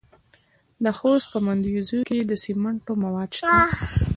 [0.83, 3.55] د خوست په مندوزیو کې د سمنټو مواد شته.